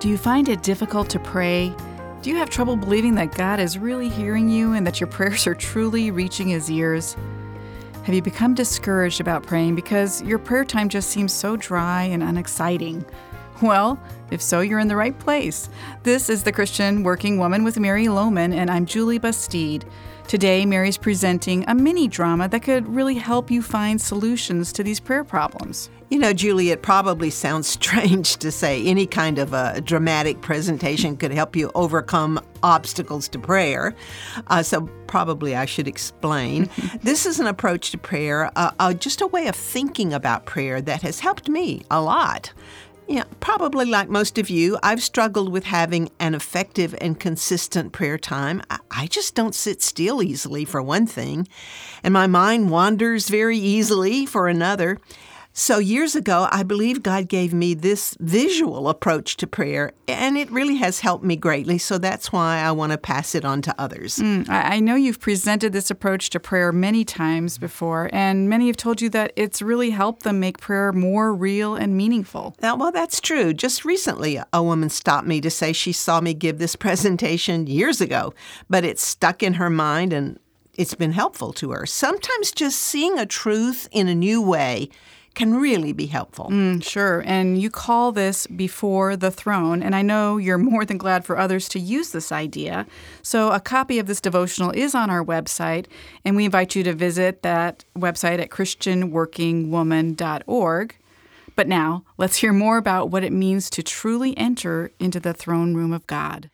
[0.00, 1.74] Do you find it difficult to pray?
[2.22, 5.44] Do you have trouble believing that God is really hearing you and that your prayers
[5.48, 7.16] are truly reaching His ears?
[8.04, 12.22] Have you become discouraged about praying because your prayer time just seems so dry and
[12.22, 13.04] unexciting?
[13.60, 13.98] Well,
[14.30, 15.68] if so, you're in the right place.
[16.04, 19.84] This is the Christian Working Woman with Mary Lowman, and I'm Julie Bastide.
[20.28, 25.00] Today, Mary's presenting a mini drama that could really help you find solutions to these
[25.00, 25.90] prayer problems.
[26.10, 31.16] You know, Julie, it probably sounds strange to say any kind of a dramatic presentation
[31.16, 33.94] could help you overcome obstacles to prayer.
[34.46, 36.68] Uh, so, probably I should explain.
[37.02, 40.80] this is an approach to prayer, uh, uh, just a way of thinking about prayer
[40.80, 42.52] that has helped me a lot.
[43.10, 48.18] Yeah, probably like most of you, I've struggled with having an effective and consistent prayer
[48.18, 48.60] time.
[48.90, 51.48] I just don't sit still easily, for one thing,
[52.02, 54.98] and my mind wanders very easily, for another.
[55.58, 60.48] So, years ago, I believe God gave me this visual approach to prayer, and it
[60.52, 61.78] really has helped me greatly.
[61.78, 64.18] So, that's why I want to pass it on to others.
[64.18, 68.76] Mm, I know you've presented this approach to prayer many times before, and many have
[68.76, 72.54] told you that it's really helped them make prayer more real and meaningful.
[72.62, 73.52] Now, well, that's true.
[73.52, 78.00] Just recently, a woman stopped me to say she saw me give this presentation years
[78.00, 78.32] ago,
[78.70, 80.38] but it stuck in her mind and
[80.74, 81.84] it's been helpful to her.
[81.84, 84.88] Sometimes just seeing a truth in a new way
[85.38, 86.48] can really be helpful.
[86.50, 87.22] Mm, sure.
[87.24, 89.84] And you call this before the throne.
[89.84, 92.88] And I know you're more than glad for others to use this idea.
[93.22, 95.86] So a copy of this devotional is on our website.
[96.24, 100.96] And we invite you to visit that website at ChristianWorkingWoman.org.
[101.54, 105.72] But now, let's hear more about what it means to truly enter into the throne
[105.72, 106.50] room of God.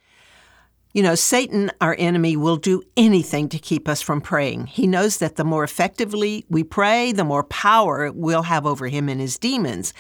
[0.95, 4.67] You know, Satan, our enemy, will do anything to keep us from praying.
[4.67, 9.09] He knows that the more effectively we pray, the more power we'll have over him
[9.09, 9.93] and his demons.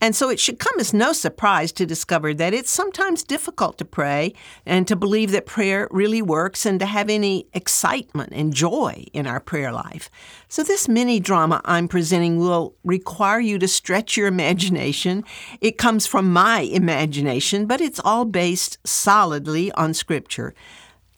[0.00, 3.84] And so it should come as no surprise to discover that it's sometimes difficult to
[3.84, 4.34] pray
[4.66, 9.26] and to believe that prayer really works and to have any excitement and joy in
[9.26, 10.10] our prayer life.
[10.48, 15.24] So, this mini drama I'm presenting will require you to stretch your imagination.
[15.60, 20.54] It comes from my imagination, but it's all based solidly on Scripture.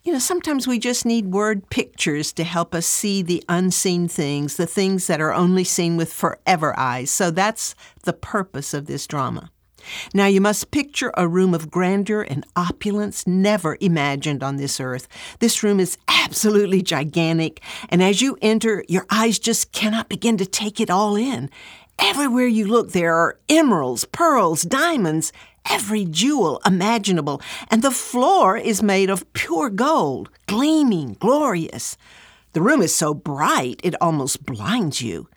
[0.09, 4.57] You know, sometimes we just need word pictures to help us see the unseen things,
[4.57, 7.11] the things that are only seen with forever eyes.
[7.11, 7.75] So that's
[8.05, 9.51] the purpose of this drama.
[10.15, 15.09] Now, you must picture a room of grandeur and opulence never imagined on this earth.
[15.41, 17.61] This room is absolutely gigantic,
[17.91, 21.51] and as you enter, your eyes just cannot begin to take it all in.
[21.99, 25.35] Everywhere you look, there are emeralds, pearls, diamonds,
[25.71, 27.41] every jewel imaginable,
[27.71, 31.97] and the floor is made of pure gold, gleaming, glorious.
[32.53, 35.29] The room is so bright it almost blinds you.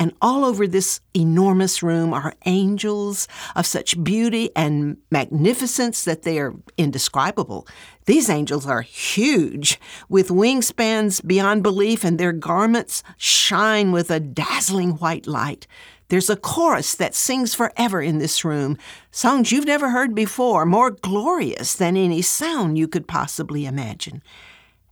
[0.00, 3.26] And all over this enormous room are angels
[3.56, 7.66] of such beauty and magnificence that they are indescribable.
[8.06, 14.92] These angels are huge, with wingspans beyond belief, and their garments shine with a dazzling
[14.92, 15.66] white light.
[16.10, 18.78] There's a chorus that sings forever in this room,
[19.10, 24.22] songs you've never heard before, more glorious than any sound you could possibly imagine.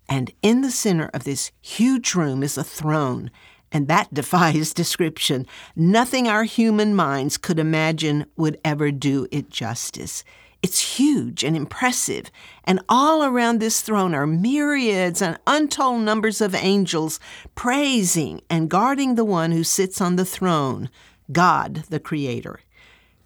[0.09, 3.31] And in the center of this huge room is a throne,
[3.73, 5.47] and that defies description.
[5.75, 10.25] Nothing our human minds could imagine would ever do it justice.
[10.63, 12.31] It's huge and impressive,
[12.65, 17.21] and all around this throne are myriads and untold numbers of angels
[17.55, 20.91] praising and guarding the one who sits on the throne,
[21.31, 22.61] God the Creator.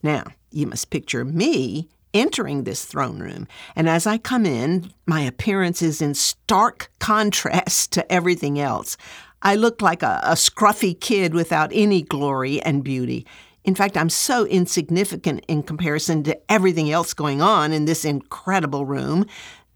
[0.03, 3.47] Now, you must picture me entering this throne room,
[3.77, 8.97] and as I come in, my appearance is in stark contrast to everything else.
[9.43, 13.27] I look like a, a scruffy kid without any glory and beauty.
[13.65, 18.87] In fact, I'm so insignificant in comparison to everything else going on in this incredible
[18.87, 19.27] room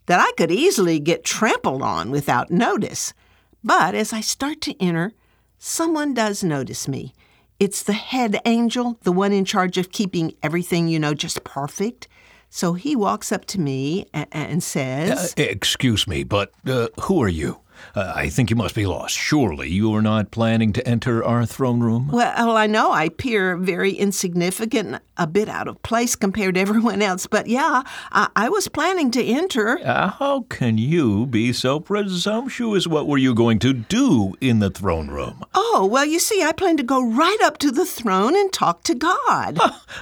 [0.07, 3.13] that I could easily get trampled on without notice.
[3.63, 5.13] But as I start to enter,
[5.59, 7.15] someone does notice me.
[7.61, 12.09] It's the head angel, the one in charge of keeping everything, you know, just perfect.
[12.51, 17.29] So he walks up to me and, says, uh, Excuse me, but uh, who are
[17.29, 17.61] you?
[17.95, 19.17] Uh, I think you must be lost.
[19.17, 22.09] Surely you are not planning to enter our throne room?
[22.13, 27.03] Well, I know I appear very insignificant, a bit out of place compared to everyone
[27.03, 27.83] else, but yeah,
[28.13, 29.79] I, I was planning to enter.
[29.79, 32.87] Uh, how can you be so presumptuous?
[32.87, 35.45] What were you going to do in the throne room?
[35.55, 38.83] Oh, well, you see, I plan to go right up to the throne and talk
[38.85, 39.59] to God.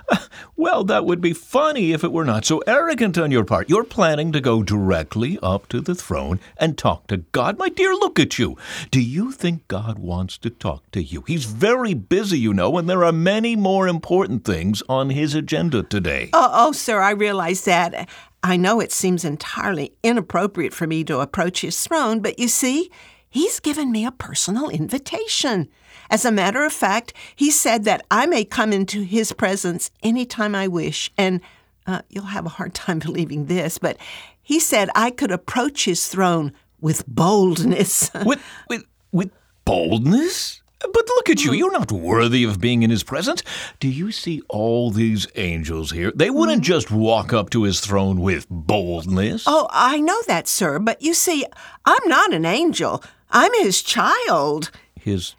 [0.56, 3.69] well, that would be funny if it were not so arrogant on your part.
[3.69, 7.58] You're planning to go directly up to the throne and talk to God.
[7.58, 8.57] My dear, look at you.
[8.91, 11.23] Do you think God wants to talk to you?
[11.27, 15.83] He's very busy, you know, and there are many more important things on his agenda
[15.83, 16.31] today.
[16.33, 18.09] Oh, oh, sir, I realize that.
[18.43, 22.91] I know it seems entirely inappropriate for me to approach his throne, but you see,
[23.31, 25.69] he's given me a personal invitation.
[26.11, 30.55] As a matter of fact, he said that I may come into his presence anytime
[30.55, 31.41] I wish, and
[31.87, 33.97] uh, you'll have a hard time believing this, but
[34.43, 38.11] he said I could approach his throne with boldness.
[38.26, 39.31] with, with, with
[39.64, 40.61] boldness?
[40.81, 41.52] But look at you.
[41.52, 41.58] Mm.
[41.58, 43.43] You're not worthy of being in his presence.
[43.79, 46.12] Do you see all these angels here?
[46.14, 46.67] They wouldn't mm.
[46.67, 49.44] just walk up to his throne with boldness.
[49.46, 51.46] Oh, I know that, sir, but you see,
[51.84, 53.02] I'm not an angel.
[53.31, 54.70] I'm his child.
[55.00, 55.37] His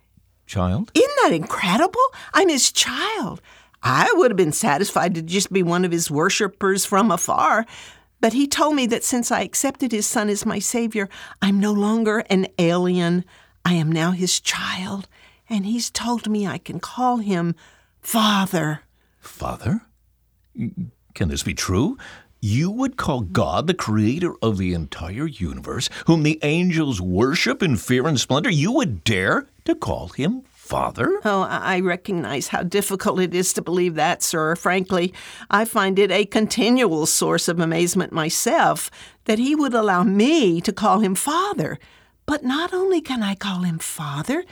[0.48, 0.92] child?
[0.94, 2.02] Isn't that incredible?
[2.34, 3.42] I'm his child.
[3.82, 7.66] I would have been satisfied to just be one of his worshippers from afar.
[8.24, 11.10] But he told me that since I accepted his son as my savior,
[11.42, 13.26] I'm no longer an alien.
[13.66, 15.10] I am now his child.
[15.50, 17.54] And he's told me I can call him
[18.00, 18.84] Father.
[19.20, 19.82] Father?
[21.14, 21.98] Can this be true?
[22.40, 27.76] You would call God the creator of the entire universe, whom the angels worship in
[27.76, 31.20] fear and splendor, you would dare to call him Father?
[31.26, 34.56] Oh, I recognize how difficult it is to believe that, sir.
[34.56, 35.14] Frankly,
[35.52, 38.90] I find it a continual source of amazement myself
[39.26, 41.80] that he would allow me to call him Father.
[42.26, 44.46] But not only can I call him Father,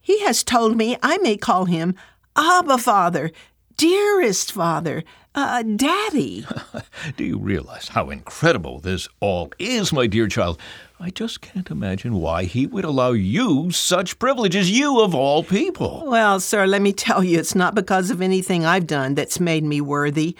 [0.00, 1.94] he has told me I may call him
[2.36, 3.30] Abba Father,
[3.76, 5.04] dearest Father,
[5.34, 6.46] uh, Daddy.
[7.18, 10.58] Do you realize how incredible this all is, my dear child?
[11.02, 16.04] I just can't imagine why he would allow you such privileges, you of all people.
[16.06, 19.64] Well, sir, let me tell you, it's not because of anything I've done that's made
[19.64, 20.36] me worthy.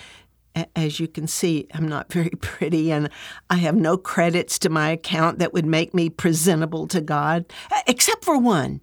[0.77, 3.09] As you can see, I'm not very pretty, and
[3.49, 7.47] I have no credits to my account that would make me presentable to God,
[7.87, 8.83] except for one.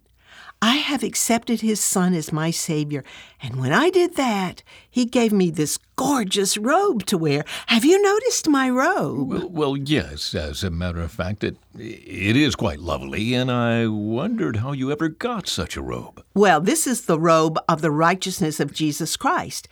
[0.62, 3.04] I have accepted his son as my Savior.
[3.42, 7.46] And when I did that, he gave me this gorgeous robe to wear.
[7.68, 9.30] Have you noticed my robe?
[9.30, 13.86] Well, well, yes, as a matter of fact, it, it is quite lovely, and I
[13.88, 16.24] wondered how you ever got such a robe.
[16.34, 19.68] Well, this is the robe of the righteousness of Jesus Christ,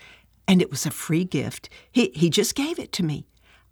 [0.48, 1.68] and it was a free gift.
[1.92, 3.26] He, he just gave it to me.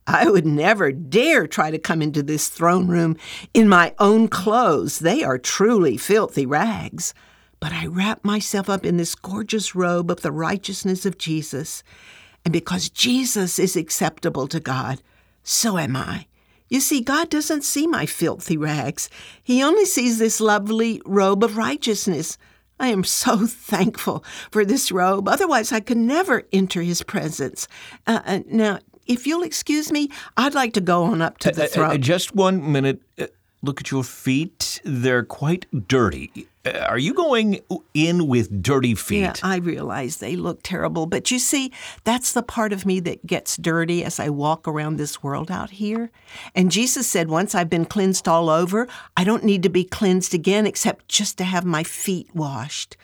[0.05, 3.17] I would never dare try to come into this throne room
[3.53, 4.99] in my own clothes.
[4.99, 7.13] They are truly filthy rags.
[7.59, 11.83] But I wrap myself up in this gorgeous robe of the righteousness of Jesus.
[12.43, 15.01] And because Jesus is acceptable to God,
[15.43, 16.27] so am I.
[16.67, 19.09] You see, God doesn't see my filthy rags.
[19.41, 22.37] He only sees this lovely robe of righteousness.
[22.79, 25.29] I am so thankful for this robe.
[25.29, 27.67] Otherwise, I could never enter his presence.
[28.05, 31.63] Uh, uh now, if you'll excuse me, I'd like to go on up to the
[31.63, 31.91] uh, uh, throne.
[31.91, 33.01] Uh, just one minute.
[33.19, 33.27] Uh,
[33.61, 34.81] look at your feet.
[34.83, 36.47] They're quite dirty.
[36.65, 37.59] Uh, are you going
[37.93, 39.21] in with dirty feet?
[39.21, 41.71] Yeah, I realize they look terrible, but you see,
[42.03, 45.71] that's the part of me that gets dirty as I walk around this world out
[45.71, 46.09] here.
[46.55, 50.33] And Jesus said, once I've been cleansed all over, I don't need to be cleansed
[50.33, 52.95] again except just to have my feet washed.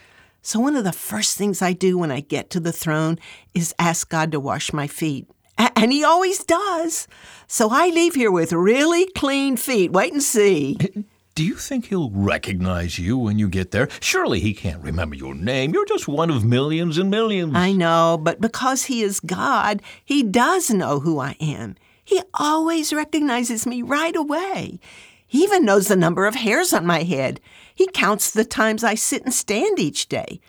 [0.42, 3.19] So, one of the first things I do when I get to the throne
[3.54, 5.28] is ask God to wash my feet.
[5.60, 7.08] And he always does.
[7.48, 9.92] So I leave here with really clean feet.
[9.92, 10.78] Wait and see.
[11.36, 13.88] Do you think he'll recognize you when you get there?
[14.02, 15.74] Surely he can't remember your name.
[15.74, 17.56] You're just one of millions and millions.
[17.56, 21.76] I know, but because he is God, he does know who I am.
[22.04, 24.81] He always recognizes me right away.
[25.26, 27.40] He even knows the number of hairs on my head.
[27.74, 30.42] He counts the times I sit and stand each day.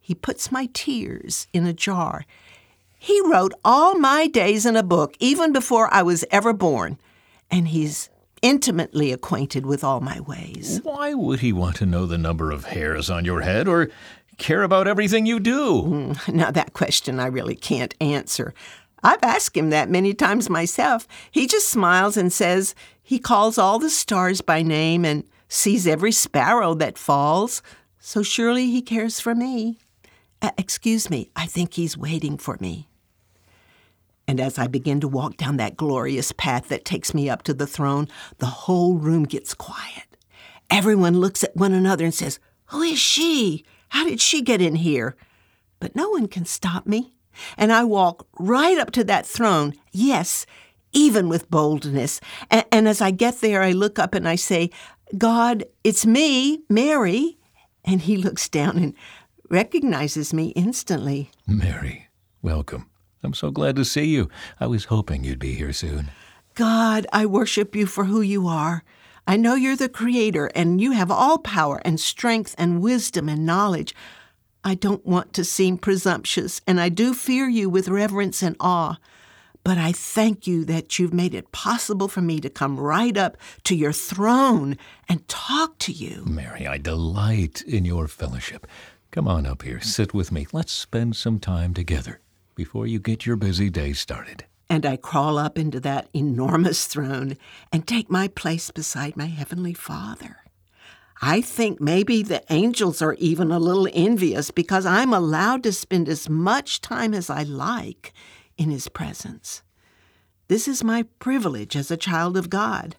[0.00, 2.26] He puts my tears in a jar
[3.06, 6.98] he wrote all my days in a book, even before I was ever born,
[7.48, 8.10] and he's
[8.42, 10.80] intimately acquainted with all my ways.
[10.82, 13.90] Why would he want to know the number of hairs on your head or
[14.38, 15.82] care about everything you do?
[15.82, 18.52] Mm, now, that question I really can't answer.
[19.04, 21.06] I've asked him that many times myself.
[21.30, 26.10] He just smiles and says he calls all the stars by name and sees every
[26.10, 27.62] sparrow that falls,
[28.00, 29.78] so surely he cares for me.
[30.42, 32.88] Uh, excuse me, I think he's waiting for me.
[34.28, 37.54] And as I begin to walk down that glorious path that takes me up to
[37.54, 40.04] the throne, the whole room gets quiet.
[40.68, 43.64] Everyone looks at one another and says, Who is she?
[43.90, 45.16] How did she get in here?
[45.78, 47.14] But no one can stop me.
[47.56, 50.46] And I walk right up to that throne, yes,
[50.92, 52.20] even with boldness.
[52.50, 54.70] And, and as I get there, I look up and I say,
[55.16, 57.38] God, it's me, Mary.
[57.84, 58.94] And he looks down and
[59.50, 61.30] recognizes me instantly.
[61.46, 62.08] Mary,
[62.42, 62.90] welcome.
[63.26, 64.30] I'm so glad to see you.
[64.60, 66.12] I was hoping you'd be here soon.
[66.54, 68.84] God, I worship you for who you are.
[69.26, 73.44] I know you're the creator and you have all power and strength and wisdom and
[73.44, 73.96] knowledge.
[74.62, 78.96] I don't want to seem presumptuous, and I do fear you with reverence and awe.
[79.64, 83.36] But I thank you that you've made it possible for me to come right up
[83.64, 84.76] to your throne
[85.08, 86.22] and talk to you.
[86.24, 88.68] Mary, I delight in your fellowship.
[89.10, 90.46] Come on up here, sit with me.
[90.52, 92.20] Let's spend some time together
[92.56, 94.44] before you get your busy day started.
[94.68, 97.36] And I crawl up into that enormous throne
[97.70, 100.38] and take my place beside my Heavenly Father.
[101.22, 106.08] I think maybe the angels are even a little envious because I'm allowed to spend
[106.08, 108.12] as much time as I like
[108.58, 109.62] in His presence.
[110.48, 112.96] This is my privilege as a child of God.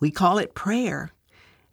[0.00, 1.10] We call it prayer.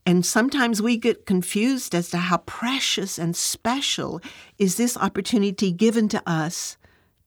[0.05, 4.21] And sometimes we get confused as to how precious and special
[4.57, 6.77] is this opportunity given to us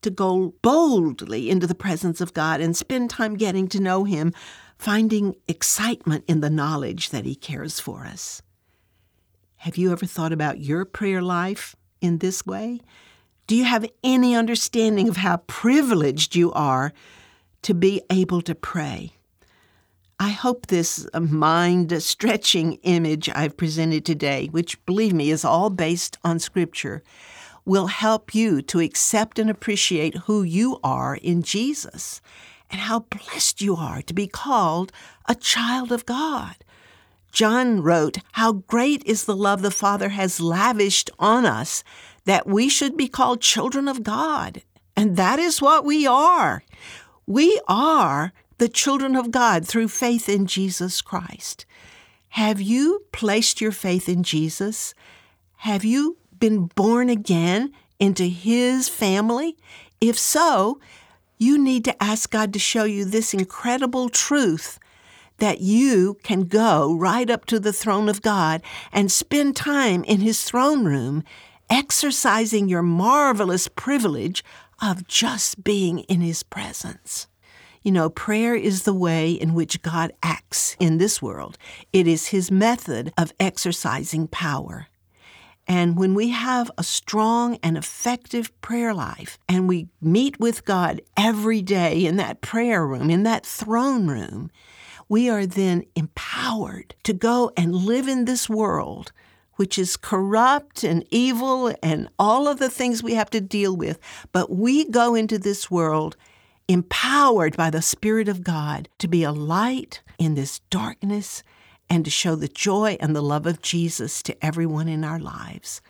[0.01, 4.33] to go boldly into the presence of God and spend time getting to know Him,
[4.77, 8.41] finding excitement in the knowledge that He cares for us.
[9.57, 12.79] Have you ever thought about your prayer life in this way?
[13.47, 16.93] Do you have any understanding of how privileged you are
[17.63, 19.13] to be able to pray?
[20.19, 26.17] I hope this mind stretching image I've presented today, which believe me is all based
[26.23, 27.03] on Scripture,
[27.67, 32.21] will help you to accept and appreciate who you are in Jesus
[32.71, 34.91] and how blessed you are to be called
[35.25, 36.55] a child of God.
[37.33, 41.83] John wrote, How great is the love the Father has lavished on us
[42.23, 44.63] that we should be called children of God.
[44.95, 46.63] And that is what we are.
[47.25, 51.65] We are the children of God through faith in Jesus Christ.
[52.29, 54.93] Have you placed your faith in Jesus?
[55.57, 59.57] Have you been born again into His family?
[59.99, 60.79] If so,
[61.37, 64.79] you need to ask God to show you this incredible truth
[65.37, 70.21] that you can go right up to the throne of God and spend time in
[70.21, 71.23] His throne room
[71.69, 74.43] exercising your marvelous privilege
[74.81, 77.27] of just being in His presence.
[77.83, 81.57] You know, prayer is the way in which God acts in this world.
[81.93, 84.87] It is His method of exercising power.
[85.67, 91.01] And when we have a strong and effective prayer life and we meet with God
[91.17, 94.49] every day in that prayer room, in that throne room,
[95.09, 99.11] we are then empowered to go and live in this world
[99.57, 103.99] which is corrupt and evil and all of the things we have to deal with.
[104.31, 106.15] But we go into this world
[106.67, 111.43] empowered by the Spirit of God to be a light in this darkness
[111.89, 115.81] and to show the joy and the love of Jesus to everyone in our lives.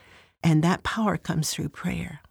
[0.43, 2.21] And that power comes through prayer.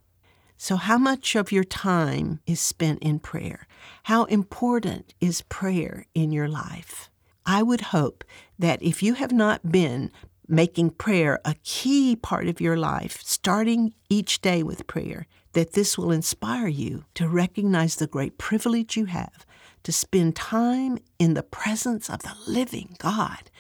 [0.56, 3.66] So, how much of your time is spent in prayer?
[4.04, 7.10] How important is prayer in your life?
[7.44, 8.24] I would hope
[8.58, 10.10] that if you have not been
[10.48, 15.98] making prayer a key part of your life, starting each day with prayer, that this
[15.98, 19.44] will inspire you to recognize the great privilege you have
[19.86, 23.52] to spend time in the presence of the living God,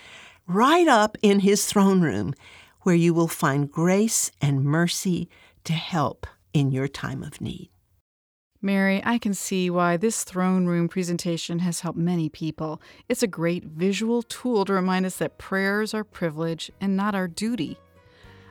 [0.48, 2.34] right up in His throne room,
[2.80, 5.28] where you will find grace and mercy
[5.62, 7.70] to help in your time of need.
[8.60, 12.82] Mary, I can see why this throne room presentation has helped many people.
[13.08, 17.28] It's a great visual tool to remind us that prayers are privilege and not our
[17.28, 17.78] duty.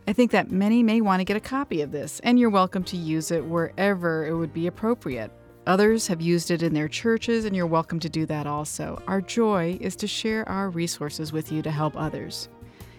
[0.07, 2.85] I think that many may want to get a copy of this, and you're welcome
[2.85, 5.29] to use it wherever it would be appropriate.
[5.67, 9.01] Others have used it in their churches, and you're welcome to do that also.
[9.07, 12.49] Our joy is to share our resources with you to help others.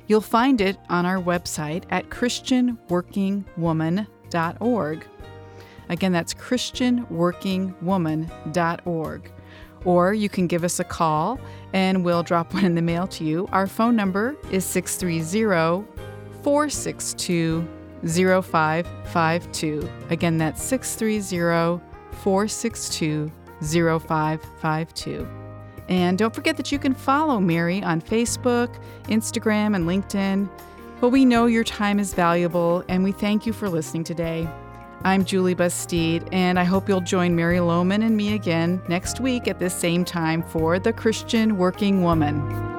[0.09, 5.07] You'll find it on our website at ChristianWorkingWoman.org.
[5.89, 9.33] Again, that's ChristianWorkingWoman.org.
[9.85, 11.39] Or you can give us a call
[11.73, 13.49] and we'll drop one in the mail to you.
[13.53, 15.87] Our phone number is 630
[16.43, 17.69] 462
[18.05, 19.89] 0552.
[20.11, 21.81] Again, that's 630
[22.17, 23.31] 462
[23.63, 25.29] 0552.
[25.89, 30.49] And don't forget that you can follow Mary on Facebook, Instagram, and LinkedIn.
[31.01, 34.49] But we know your time is valuable, and we thank you for listening today.
[35.05, 39.47] I'm Julie Bastide, and I hope you'll join Mary Lowman and me again next week
[39.47, 42.76] at this same time for The Christian Working Woman.